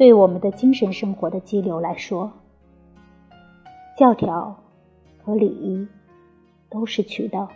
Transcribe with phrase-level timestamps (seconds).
[0.00, 2.32] 对我们的精神生活的激流来说，
[3.98, 4.56] 教条
[5.22, 5.86] 和礼仪
[6.70, 7.50] 都是渠道。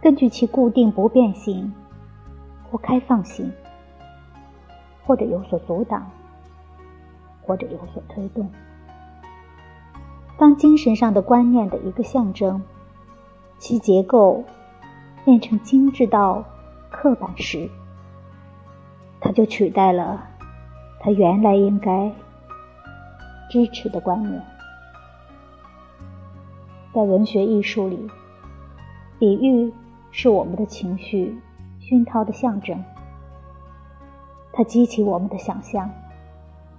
[0.00, 1.74] 根据其固定不变性
[2.70, 3.52] 或开放性，
[5.04, 6.08] 或者有所阻挡，
[7.44, 8.48] 或者有所推动。
[10.38, 12.62] 当精神上的观念的一个象征，
[13.58, 14.44] 其结构
[15.24, 16.44] 变成精致到
[16.92, 17.68] 刻板时，
[19.22, 20.28] 它就取代了
[20.98, 22.12] 它原来应该
[23.48, 24.42] 支持的观念。
[26.92, 28.10] 在文学艺术里，
[29.18, 29.72] 比喻
[30.10, 31.38] 是我们的情绪
[31.80, 32.84] 熏陶的象征，
[34.52, 35.88] 它激起我们的想象，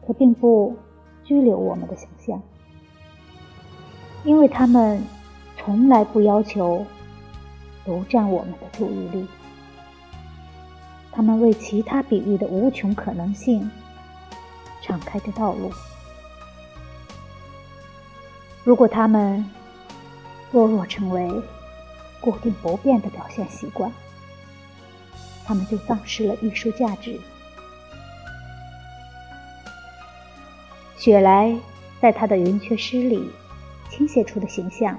[0.05, 0.75] 可并不
[1.23, 2.39] 拘留我们的想象。
[4.23, 5.01] 因为他们
[5.57, 6.85] 从来不要求
[7.85, 9.27] 独占我们的注意力，
[11.13, 13.69] 他们为其他比喻的无穷可能性
[14.81, 15.71] 敞开着道路。
[18.63, 19.45] 如果他们
[20.51, 21.41] 堕落成为
[22.19, 23.91] 固定不变的表现习惯，
[25.45, 27.19] 他们就丧失了艺术价值。
[30.97, 31.55] 雪莱
[32.01, 33.31] 在他的云雀诗里。
[33.89, 34.97] 倾泻出的形象，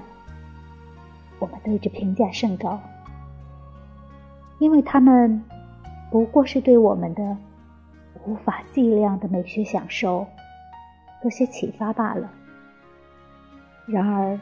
[1.37, 2.79] 我们对之评价甚高，
[4.57, 5.43] 因为他们
[6.09, 7.37] 不过是对我们的
[8.25, 10.25] 无法计量的美学享受
[11.23, 12.31] 有些启发罢了。
[13.85, 14.39] 然而，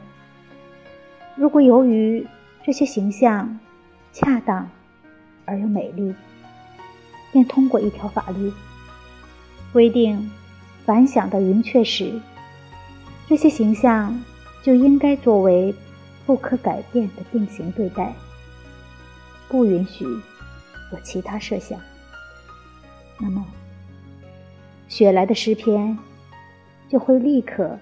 [1.34, 2.26] 如果由于
[2.62, 3.58] 这些形象
[4.12, 4.68] 恰当
[5.44, 6.14] 而又美丽，
[7.32, 8.52] 便通过一条法律
[9.72, 10.30] 规定，
[10.84, 12.20] 凡想到云雀时，
[13.26, 14.22] 这些形象。
[14.62, 15.74] 就应该作为
[16.24, 18.14] 不可改变的定型对待，
[19.46, 20.06] 不允许
[20.94, 21.78] 有其他设想。
[23.18, 23.44] 那么，
[24.88, 25.98] 雪莱的诗篇
[26.88, 27.78] 就会立刻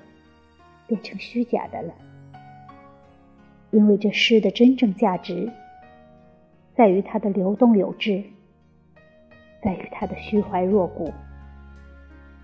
[0.86, 1.94] 变成虚假的了，
[3.70, 5.52] 因为这诗的真正价值
[6.72, 8.24] 在于它的流动有致，
[9.62, 11.12] 在于它的虚怀若谷。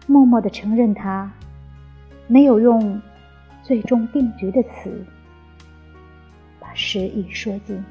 [0.06, 1.32] 默默的承认它
[2.26, 3.00] 没有用。
[3.60, 5.04] 最终定局的词，
[6.58, 7.84] 把诗意说尽。